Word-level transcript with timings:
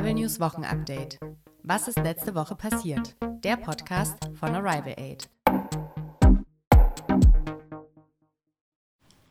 Arrival 0.00 0.14
News 0.14 0.40
Wochenupdate. 0.40 1.18
Was 1.62 1.86
ist 1.86 1.98
letzte 1.98 2.34
Woche 2.34 2.54
passiert? 2.54 3.16
Der 3.44 3.58
Podcast 3.58 4.16
von 4.32 4.54
Arrival 4.54 4.94
Aid. 4.96 5.28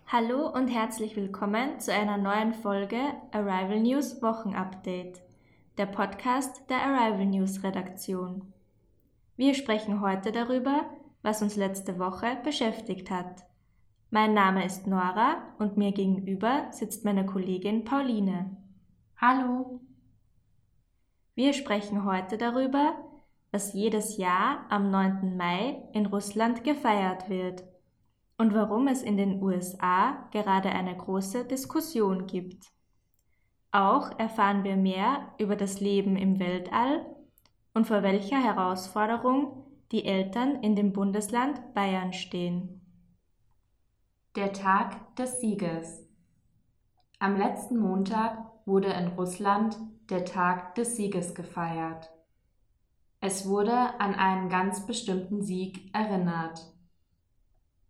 Hallo 0.06 0.48
und 0.48 0.68
herzlich 0.68 1.16
willkommen 1.16 1.80
zu 1.80 1.92
einer 1.92 2.18
neuen 2.18 2.54
Folge 2.54 3.00
Arrival 3.32 3.80
News 3.80 4.22
Wochenupdate, 4.22 5.24
der 5.80 5.88
Podcast 5.88 6.70
der 6.70 6.84
Arrival 6.84 7.26
News 7.26 7.64
Redaktion. 7.64 8.54
Wir 9.38 9.56
sprechen 9.56 10.02
heute 10.02 10.32
darüber, 10.32 10.88
was 11.24 11.42
uns 11.42 11.56
letzte 11.56 11.98
Woche 11.98 12.38
beschäftigt 12.44 13.10
hat. 13.10 13.44
Mein 14.12 14.36
Name 14.36 14.64
ist 14.64 14.86
Nora 14.86 15.42
und 15.58 15.78
mir 15.78 15.94
gegenüber 15.94 16.68
sitzt 16.70 17.06
meine 17.06 17.26
Kollegin 17.26 17.86
Pauline. 17.86 18.56
Hallo. 19.18 19.82
Wir 21.40 21.54
sprechen 21.54 22.04
heute 22.04 22.38
darüber, 22.38 22.98
was 23.54 23.72
jedes 23.72 24.18
Jahr 24.18 24.66
am 24.68 24.92
9. 24.92 25.38
Mai 25.38 25.82
in 25.94 26.06
Russland 26.06 26.66
gefeiert 26.66 27.30
wird 27.30 27.64
und 28.38 28.54
warum 28.54 28.90
es 28.90 29.04
in 29.04 29.16
den 29.16 29.42
USA 29.42 30.28
gerade 30.32 30.68
eine 30.68 30.98
große 30.98 31.46
Diskussion 31.46 32.28
gibt. 32.28 32.74
Auch 33.72 34.20
erfahren 34.20 34.66
wir 34.66 34.76
mehr 34.76 35.34
über 35.38 35.56
das 35.56 35.80
Leben 35.80 36.18
im 36.18 36.40
Weltall 36.40 37.06
und 37.74 37.88
vor 37.88 38.04
welcher 38.04 38.44
Herausforderung 38.44 39.64
die 39.94 40.04
Eltern 40.04 40.62
in 40.62 40.76
dem 40.76 40.92
Bundesland 40.92 41.74
Bayern 41.74 42.12
stehen. 42.12 42.82
Der 44.36 44.52
Tag 44.52 45.16
des 45.16 45.40
Sieges. 45.40 46.06
Am 47.18 47.38
letzten 47.38 47.78
Montag 47.78 48.40
wurde 48.66 48.90
in 48.90 49.08
Russland 49.08 49.78
der 50.10 50.26
Tag 50.26 50.76
des 50.76 50.96
Sieges 50.96 51.34
gefeiert. 51.36 52.10
Es 53.22 53.48
wurde 53.48 54.00
an 54.00 54.16
einen 54.16 54.50
ganz 54.50 54.86
bestimmten 54.86 55.42
Sieg 55.42 55.94
erinnert. 55.94 56.74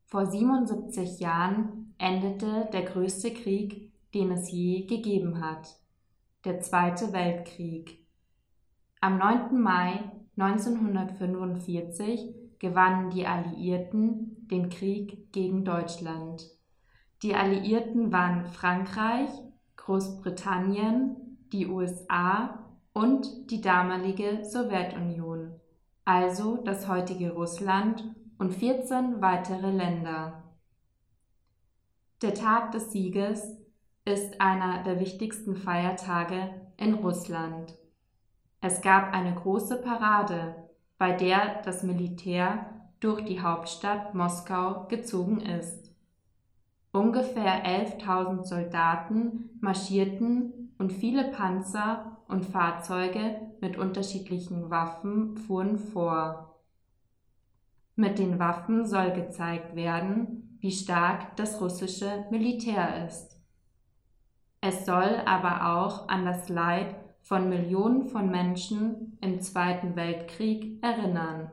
Vor 0.05 0.25
77 0.25 1.19
Jahren 1.19 1.93
endete 1.99 2.67
der 2.73 2.81
größte 2.83 3.31
Krieg, 3.31 3.93
den 4.13 4.31
es 4.31 4.51
je 4.51 4.85
gegeben 4.85 5.41
hat, 5.41 5.77
der 6.45 6.61
Zweite 6.61 7.13
Weltkrieg. 7.13 8.07
Am 9.01 9.19
9. 9.19 9.61
Mai 9.61 10.11
1945 10.35 12.33
gewannen 12.57 13.11
die 13.11 13.27
Alliierten 13.27 14.47
den 14.47 14.69
Krieg 14.69 15.31
gegen 15.31 15.63
Deutschland. 15.63 16.49
Die 17.21 17.35
Alliierten 17.35 18.11
waren 18.11 18.45
Frankreich, 18.45 19.29
Großbritannien, 19.75 21.28
die 21.51 21.67
USA 21.67 22.59
und 22.93 23.51
die 23.51 23.61
damalige 23.61 24.43
Sowjetunion, 24.43 25.51
also 26.05 26.57
das 26.57 26.87
heutige 26.87 27.31
Russland 27.31 28.03
und 28.37 28.53
14 28.53 29.21
weitere 29.21 29.69
Länder. 29.69 30.43
Der 32.21 32.33
Tag 32.33 32.71
des 32.71 32.91
Sieges 32.91 33.57
ist 34.05 34.41
einer 34.41 34.83
der 34.83 34.99
wichtigsten 34.99 35.55
Feiertage 35.55 36.49
in 36.77 36.95
Russland. 36.95 37.77
Es 38.61 38.81
gab 38.81 39.13
eine 39.13 39.33
große 39.35 39.81
Parade, 39.81 40.55
bei 40.97 41.13
der 41.13 41.61
das 41.63 41.83
Militär 41.83 42.73
durch 42.99 43.23
die 43.23 43.41
Hauptstadt 43.41 44.13
Moskau 44.13 44.87
gezogen 44.87 45.39
ist. 45.39 45.93
Ungefähr 46.91 47.63
11.000 47.65 48.43
Soldaten 48.43 49.49
marschierten 49.61 50.58
und 50.79 50.91
viele 50.91 51.25
Panzer 51.25 52.17
und 52.27 52.45
Fahrzeuge 52.45 53.51
mit 53.61 53.77
unterschiedlichen 53.77 54.71
Waffen 54.71 55.37
fuhren 55.37 55.77
vor. 55.77 56.61
Mit 57.95 58.17
den 58.17 58.39
Waffen 58.39 58.87
soll 58.87 59.11
gezeigt 59.11 59.75
werden, 59.75 60.57
wie 60.61 60.71
stark 60.71 61.35
das 61.35 61.61
russische 61.61 62.25
Militär 62.31 63.05
ist. 63.05 63.37
Es 64.61 64.85
soll 64.85 65.21
aber 65.25 65.77
auch 65.77 66.07
an 66.07 66.25
das 66.25 66.49
Leid 66.49 66.95
von 67.21 67.49
Millionen 67.49 68.07
von 68.07 68.31
Menschen 68.31 69.17
im 69.21 69.41
Zweiten 69.41 69.95
Weltkrieg 69.97 70.81
erinnern. 70.81 71.51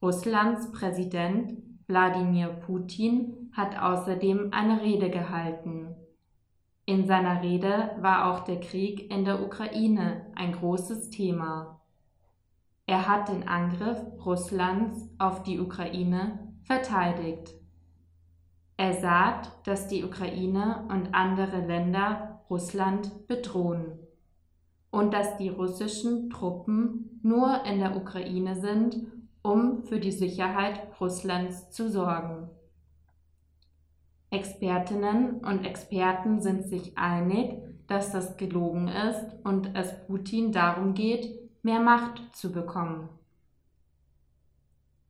Russlands 0.00 0.70
Präsident 0.72 1.60
Wladimir 1.88 2.48
Putin 2.48 3.50
hat 3.52 3.80
außerdem 3.80 4.52
eine 4.52 4.80
Rede 4.80 5.10
gehalten. 5.10 5.96
In 6.84 7.06
seiner 7.06 7.42
Rede 7.42 7.92
war 8.00 8.32
auch 8.32 8.40
der 8.40 8.58
Krieg 8.58 9.10
in 9.12 9.24
der 9.24 9.40
Ukraine 9.40 10.26
ein 10.34 10.52
großes 10.52 11.10
Thema. 11.10 11.80
Er 12.86 13.06
hat 13.06 13.28
den 13.28 13.46
Angriff 13.46 14.00
Russlands 14.24 15.08
auf 15.18 15.44
die 15.44 15.60
Ukraine 15.60 16.52
verteidigt. 16.64 17.54
Er 18.76 18.94
sagt, 18.94 19.66
dass 19.66 19.86
die 19.86 20.02
Ukraine 20.02 20.84
und 20.88 21.14
andere 21.14 21.64
Länder 21.64 22.40
Russland 22.50 23.28
bedrohen 23.28 23.98
und 24.90 25.14
dass 25.14 25.36
die 25.36 25.48
russischen 25.48 26.30
Truppen 26.30 27.20
nur 27.22 27.64
in 27.64 27.78
der 27.78 27.96
Ukraine 27.96 28.60
sind, 28.60 29.06
um 29.42 29.84
für 29.84 30.00
die 30.00 30.12
Sicherheit 30.12 30.80
Russlands 31.00 31.70
zu 31.70 31.88
sorgen. 31.88 32.50
Expertinnen 34.32 35.44
und 35.44 35.66
Experten 35.66 36.40
sind 36.40 36.66
sich 36.66 36.96
einig, 36.96 37.58
dass 37.86 38.12
das 38.12 38.38
gelogen 38.38 38.88
ist 38.88 39.36
und 39.44 39.76
es 39.76 40.06
Putin 40.06 40.52
darum 40.52 40.94
geht, 40.94 41.28
mehr 41.62 41.80
Macht 41.80 42.34
zu 42.34 42.50
bekommen. 42.50 43.10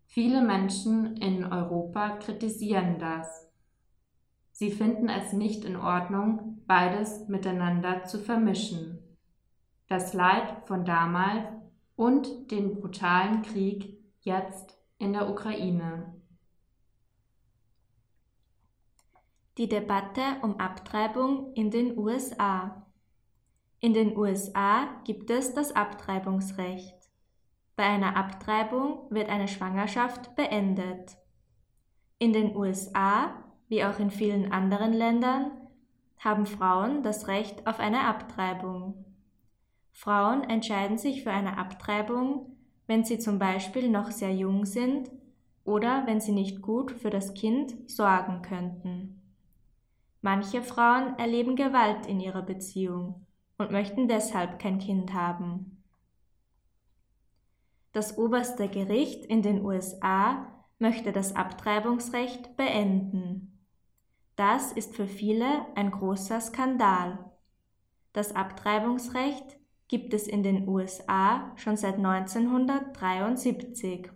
Viele 0.06 0.42
Menschen 0.42 1.16
in 1.18 1.44
Europa 1.44 2.16
kritisieren 2.16 2.98
das. 2.98 3.48
Sie 4.50 4.72
finden 4.72 5.08
es 5.08 5.32
nicht 5.32 5.64
in 5.64 5.76
Ordnung, 5.76 6.60
beides 6.66 7.28
miteinander 7.28 8.02
zu 8.04 8.18
vermischen. 8.18 8.98
Das 9.88 10.14
Leid 10.14 10.66
von 10.66 10.84
damals 10.84 11.46
und 11.94 12.50
den 12.50 12.74
brutalen 12.74 13.42
Krieg 13.42 13.98
jetzt 14.20 14.76
in 14.98 15.12
der 15.12 15.30
Ukraine. 15.30 16.21
Die 19.58 19.68
Debatte 19.68 20.22
um 20.40 20.58
Abtreibung 20.58 21.52
in 21.52 21.70
den 21.70 21.98
USA. 21.98 22.86
In 23.80 23.92
den 23.92 24.16
USA 24.16 24.88
gibt 25.04 25.28
es 25.28 25.52
das 25.52 25.76
Abtreibungsrecht. 25.76 26.96
Bei 27.76 27.84
einer 27.84 28.16
Abtreibung 28.16 29.10
wird 29.10 29.28
eine 29.28 29.48
Schwangerschaft 29.48 30.34
beendet. 30.36 31.18
In 32.18 32.32
den 32.32 32.56
USA, 32.56 33.44
wie 33.68 33.84
auch 33.84 33.98
in 33.98 34.10
vielen 34.10 34.52
anderen 34.52 34.94
Ländern, 34.94 35.50
haben 36.18 36.46
Frauen 36.46 37.02
das 37.02 37.28
Recht 37.28 37.66
auf 37.66 37.78
eine 37.78 38.06
Abtreibung. 38.06 39.04
Frauen 39.90 40.44
entscheiden 40.44 40.96
sich 40.96 41.24
für 41.24 41.30
eine 41.30 41.58
Abtreibung, 41.58 42.56
wenn 42.86 43.04
sie 43.04 43.18
zum 43.18 43.38
Beispiel 43.38 43.90
noch 43.90 44.12
sehr 44.12 44.34
jung 44.34 44.64
sind 44.64 45.10
oder 45.64 46.06
wenn 46.06 46.22
sie 46.22 46.32
nicht 46.32 46.62
gut 46.62 46.90
für 46.90 47.10
das 47.10 47.34
Kind 47.34 47.90
sorgen 47.90 48.40
könnten. 48.40 49.21
Manche 50.22 50.62
Frauen 50.62 51.18
erleben 51.18 51.56
Gewalt 51.56 52.06
in 52.06 52.20
ihrer 52.20 52.42
Beziehung 52.42 53.26
und 53.58 53.72
möchten 53.72 54.06
deshalb 54.06 54.60
kein 54.60 54.78
Kind 54.78 55.12
haben. 55.12 55.82
Das 57.92 58.16
oberste 58.16 58.68
Gericht 58.68 59.26
in 59.26 59.42
den 59.42 59.64
USA 59.64 60.46
möchte 60.78 61.10
das 61.10 61.34
Abtreibungsrecht 61.34 62.56
beenden. 62.56 63.66
Das 64.36 64.70
ist 64.72 64.94
für 64.94 65.08
viele 65.08 65.66
ein 65.74 65.90
großer 65.90 66.40
Skandal. 66.40 67.18
Das 68.12 68.32
Abtreibungsrecht 68.34 69.58
gibt 69.88 70.14
es 70.14 70.28
in 70.28 70.44
den 70.44 70.68
USA 70.68 71.52
schon 71.56 71.76
seit 71.76 71.96
1973. 71.96 74.08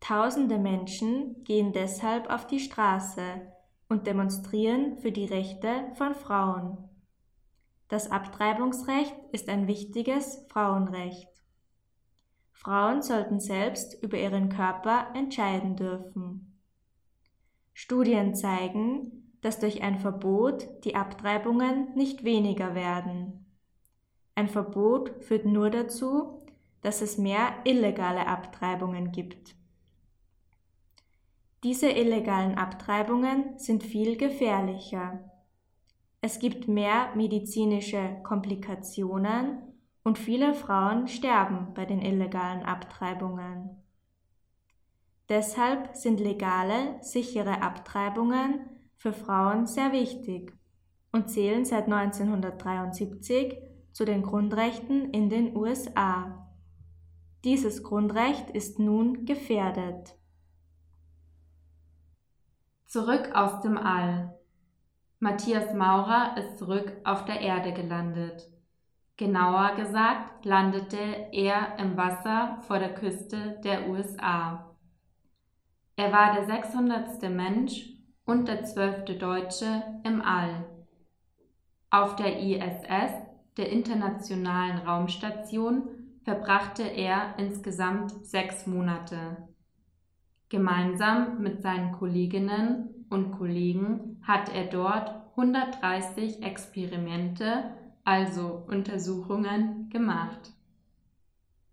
Tausende 0.00 0.58
Menschen 0.58 1.44
gehen 1.44 1.72
deshalb 1.72 2.28
auf 2.28 2.48
die 2.48 2.58
Straße 2.58 3.52
und 3.92 4.06
demonstrieren 4.06 4.96
für 4.96 5.12
die 5.12 5.26
Rechte 5.26 5.68
von 5.94 6.14
Frauen. 6.14 6.78
Das 7.88 8.10
Abtreibungsrecht 8.10 9.14
ist 9.32 9.50
ein 9.50 9.68
wichtiges 9.68 10.46
Frauenrecht. 10.48 11.28
Frauen 12.52 13.02
sollten 13.02 13.38
selbst 13.38 14.02
über 14.02 14.18
ihren 14.18 14.48
Körper 14.48 15.08
entscheiden 15.14 15.76
dürfen. 15.76 16.58
Studien 17.74 18.34
zeigen, 18.34 19.34
dass 19.42 19.60
durch 19.60 19.82
ein 19.82 19.98
Verbot 19.98 20.68
die 20.84 20.94
Abtreibungen 20.94 21.94
nicht 21.94 22.24
weniger 22.24 22.74
werden. 22.74 23.44
Ein 24.34 24.48
Verbot 24.48 25.22
führt 25.22 25.44
nur 25.44 25.68
dazu, 25.68 26.46
dass 26.80 27.02
es 27.02 27.18
mehr 27.18 27.56
illegale 27.64 28.26
Abtreibungen 28.26 29.12
gibt. 29.12 29.54
Diese 31.64 31.88
illegalen 31.88 32.58
Abtreibungen 32.58 33.56
sind 33.56 33.84
viel 33.84 34.16
gefährlicher. 34.16 35.30
Es 36.20 36.40
gibt 36.40 36.66
mehr 36.66 37.14
medizinische 37.14 38.16
Komplikationen 38.24 39.62
und 40.02 40.18
viele 40.18 40.54
Frauen 40.54 41.06
sterben 41.06 41.72
bei 41.74 41.84
den 41.84 42.02
illegalen 42.02 42.64
Abtreibungen. 42.64 43.80
Deshalb 45.28 45.96
sind 45.96 46.18
legale, 46.18 46.96
sichere 47.00 47.62
Abtreibungen 47.62 48.66
für 48.96 49.12
Frauen 49.12 49.66
sehr 49.66 49.92
wichtig 49.92 50.52
und 51.12 51.30
zählen 51.30 51.64
seit 51.64 51.84
1973 51.84 53.56
zu 53.92 54.04
den 54.04 54.22
Grundrechten 54.22 55.10
in 55.10 55.30
den 55.30 55.56
USA. 55.56 56.48
Dieses 57.44 57.84
Grundrecht 57.84 58.50
ist 58.50 58.80
nun 58.80 59.26
gefährdet. 59.26 60.16
Zurück 62.92 63.30
aus 63.32 63.62
dem 63.62 63.78
All. 63.78 64.38
Matthias 65.18 65.72
Maurer 65.72 66.36
ist 66.36 66.58
zurück 66.58 66.92
auf 67.04 67.24
der 67.24 67.40
Erde 67.40 67.72
gelandet. 67.72 68.46
Genauer 69.16 69.76
gesagt 69.76 70.44
landete 70.44 70.98
er 71.32 71.78
im 71.78 71.96
Wasser 71.96 72.58
vor 72.68 72.78
der 72.78 72.92
Küste 72.92 73.58
der 73.64 73.88
USA. 73.88 74.76
Er 75.96 76.12
war 76.12 76.34
der 76.34 76.44
600. 76.44 77.30
Mensch 77.30 77.94
und 78.26 78.46
der 78.46 78.64
zwölfte 78.64 79.14
Deutsche 79.14 79.82
im 80.04 80.20
All. 80.20 80.66
Auf 81.88 82.16
der 82.16 82.40
ISS, 82.40 83.14
der 83.56 83.70
Internationalen 83.70 84.86
Raumstation, 84.86 85.88
verbrachte 86.24 86.82
er 86.82 87.38
insgesamt 87.38 88.26
sechs 88.26 88.66
Monate. 88.66 89.48
Gemeinsam 90.52 91.42
mit 91.42 91.62
seinen 91.62 91.90
Kolleginnen 91.92 93.06
und 93.10 93.32
Kollegen 93.32 94.20
hat 94.22 94.54
er 94.54 94.66
dort 94.66 95.10
130 95.30 96.44
Experimente, 96.44 97.72
also 98.04 98.62
Untersuchungen, 98.68 99.88
gemacht. 99.90 100.52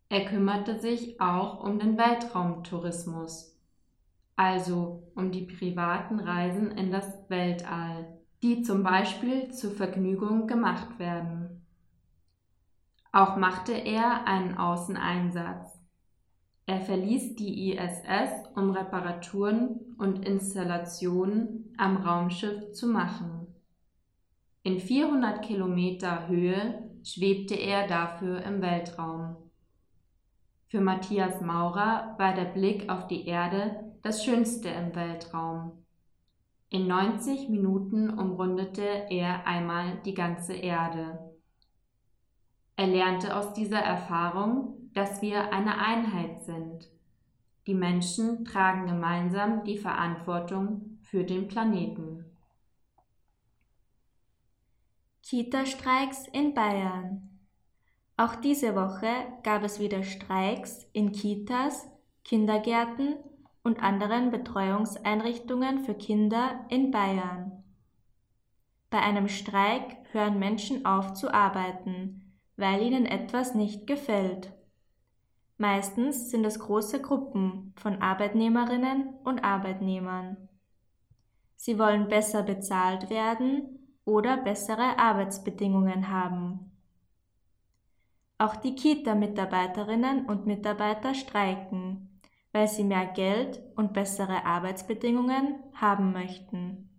Er 0.10 0.26
kümmerte 0.26 0.80
sich 0.80 1.22
auch 1.22 1.64
um 1.64 1.78
den 1.78 1.98
Weltraumtourismus 1.98 3.60
also 4.40 5.04
um 5.16 5.34
die 5.34 5.42
privaten 5.42 6.18
Reisen 6.18 6.72
in 6.72 6.92
das 6.92 7.30
Weltall, 7.30 8.08
die 8.42 8.62
zum 8.62 8.84
Beispiel 8.84 9.52
zur 9.52 9.72
Vergnügung 9.72 10.48
gemacht 10.48 10.98
werden. 10.98 11.66
Auch 13.12 13.36
machte 13.36 13.74
er 13.74 14.26
einen 14.28 14.58
Außeneinsatz. 14.58 15.79
Er 16.70 16.82
verließ 16.82 17.36
die 17.36 17.72
ISS, 17.72 18.32
um 18.56 18.70
Reparaturen 18.70 19.96
und 19.98 20.24
Installationen 20.24 21.74
am 21.80 21.98
Raumschiff 21.98 22.74
zu 22.74 22.86
machen. 22.86 23.48
In 24.62 24.80
400 24.80 25.42
Kilometer 25.42 26.28
Höhe 26.28 26.92
schwebte 27.04 27.56
er 27.56 27.88
dafür 27.88 28.44
im 28.44 28.62
Weltraum. 28.62 29.36
Für 30.68 30.80
Matthias 30.80 31.42
Maurer 31.42 32.14
war 32.20 32.36
der 32.36 32.46
Blick 32.46 32.88
auf 32.88 33.08
die 33.08 33.26
Erde 33.26 33.92
das 34.04 34.24
Schönste 34.24 34.70
im 34.70 34.94
Weltraum. 34.94 35.72
In 36.70 36.86
90 36.86 37.50
Minuten 37.50 38.12
umrundete 38.12 39.08
er 39.10 39.48
einmal 39.48 39.98
die 40.06 40.14
ganze 40.14 40.54
Erde. 40.54 41.18
Er 42.76 42.86
lernte 42.86 43.36
aus 43.36 43.54
dieser 43.54 43.80
Erfahrung, 43.80 44.79
dass 44.94 45.22
wir 45.22 45.54
eine 45.54 45.78
Einheit 45.78 46.44
sind. 46.44 46.90
Die 47.68 47.76
Menschen 47.76 48.46
tragen 48.46 48.88
gemeinsam 48.88 49.64
die 49.64 49.78
Verantwortung 49.78 50.98
für 51.04 51.24
den 51.24 51.48
Planeten. 51.48 52.26
Kita-Streiks 55.22 56.28
in 56.28 56.56
Bayern. 56.56 57.30
Auch 58.18 58.36
diese 58.36 58.76
Woche 58.76 59.12
gab 59.44 59.64
es 59.64 59.80
wieder 59.80 60.02
Streiks 60.04 60.90
in 60.92 61.12
Kitas, 61.12 61.88
Kindergärten 62.24 63.16
und 63.64 63.82
anderen 63.84 64.32
Betreuungseinrichtungen 64.32 65.86
für 65.86 65.94
Kinder 65.94 66.66
in 66.70 66.90
Bayern. 66.90 67.64
Bei 68.90 69.00
einem 69.00 69.28
Streik 69.28 69.98
hören 70.12 70.40
Menschen 70.40 70.86
auf 70.86 71.14
zu 71.14 71.32
arbeiten, 71.32 72.36
weil 72.58 72.82
ihnen 72.82 73.06
etwas 73.06 73.54
nicht 73.54 73.86
gefällt. 73.86 74.52
Meistens 75.60 76.32
sind 76.32 76.44
es 76.44 76.58
große 76.58 77.04
Gruppen 77.04 77.74
von 77.76 78.02
Arbeitnehmerinnen 78.02 79.14
und 79.24 79.44
Arbeitnehmern. 79.44 80.50
Sie 81.56 81.78
wollen 81.78 82.08
besser 82.08 82.42
bezahlt 82.42 83.12
werden 83.12 83.94
oder 84.06 84.38
bessere 84.38 84.98
Arbeitsbedingungen 84.98 86.10
haben. 86.10 86.72
Auch 88.40 88.56
die 88.56 88.74
Kita-Mitarbeiterinnen 88.74 90.26
und 90.26 90.48
Mitarbeiter 90.48 91.14
streiken 91.14 92.10
weil 92.52 92.68
sie 92.68 92.84
mehr 92.84 93.06
Geld 93.06 93.62
und 93.76 93.94
bessere 93.94 94.46
Arbeitsbedingungen 94.46 95.56
haben 95.74 96.12
möchten. 96.12 96.90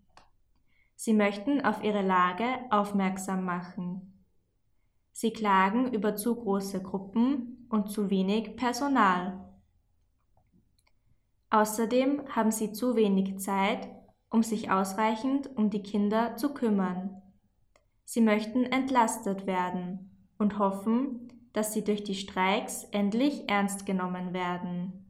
Sie 0.94 1.14
möchten 1.14 1.64
auf 1.64 1.82
ihre 1.82 2.02
Lage 2.02 2.44
aufmerksam 2.70 3.44
machen. 3.44 4.24
Sie 5.12 5.32
klagen 5.32 5.92
über 5.92 6.14
zu 6.14 6.36
große 6.36 6.82
Gruppen 6.82 7.59
und 7.70 7.90
zu 7.90 8.10
wenig 8.10 8.56
Personal. 8.56 9.40
Außerdem 11.50 12.22
haben 12.28 12.50
sie 12.50 12.72
zu 12.72 12.94
wenig 12.94 13.38
Zeit, 13.38 13.88
um 14.28 14.42
sich 14.42 14.70
ausreichend 14.70 15.50
um 15.56 15.70
die 15.70 15.82
Kinder 15.82 16.36
zu 16.36 16.54
kümmern. 16.54 17.22
Sie 18.04 18.20
möchten 18.20 18.64
entlastet 18.64 19.46
werden 19.46 20.10
und 20.38 20.58
hoffen, 20.58 21.48
dass 21.52 21.72
sie 21.72 21.82
durch 21.82 22.04
die 22.04 22.14
Streiks 22.14 22.84
endlich 22.92 23.48
ernst 23.48 23.86
genommen 23.86 24.32
werden. 24.32 25.06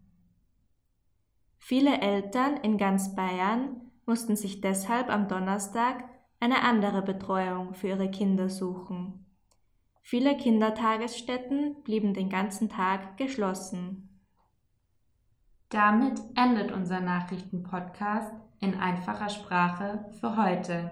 Viele 1.59 2.01
Eltern 2.01 2.57
in 2.57 2.79
ganz 2.79 3.15
Bayern 3.15 3.91
mussten 4.07 4.35
sich 4.35 4.61
deshalb 4.63 5.11
am 5.11 5.29
Donnerstag 5.29 6.05
eine 6.41 6.63
andere 6.63 7.03
Betreuung 7.03 7.75
für 7.75 7.89
ihre 7.89 8.11
Kinder 8.11 8.49
suchen. 8.49 9.27
Viele 10.03 10.37
Kindertagesstätten 10.37 11.83
blieben 11.85 12.15
den 12.15 12.29
ganzen 12.29 12.69
Tag 12.69 13.17
geschlossen. 13.17 14.11
Damit 15.69 16.21
endet 16.35 16.73
unser 16.73 17.01
Nachrichtenpodcast 17.01 18.33
in 18.61 18.75
einfacher 18.75 19.29
Sprache 19.29 20.05
für 20.19 20.37
heute. 20.37 20.91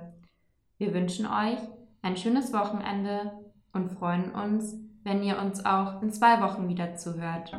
Wir 0.78 0.94
wünschen 0.94 1.26
euch 1.26 1.58
ein 2.02 2.16
schönes 2.16 2.52
Wochenende 2.52 3.32
und 3.72 3.90
freuen 3.90 4.30
uns, 4.30 4.76
wenn 5.02 5.22
ihr 5.22 5.38
uns 5.38 5.64
auch 5.64 6.00
in 6.00 6.12
zwei 6.12 6.40
Wochen 6.40 6.68
wieder 6.68 6.94
zuhört. 6.94 7.56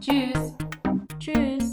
Tschüss! 0.00 0.54
Tschüss! 1.18 1.70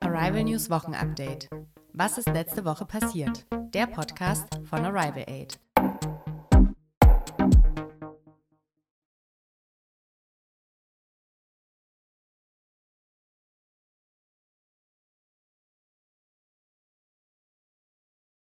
Arrival 0.00 0.44
News 0.44 0.68
Wochenupdate. 0.68 1.48
Was 1.94 2.18
ist 2.18 2.28
letzte 2.28 2.64
Woche 2.64 2.84
passiert? 2.84 3.46
Der 3.72 3.86
Podcast 3.86 4.60
von 4.64 4.84
Arrival 4.84 5.24
Aid. 5.26 5.58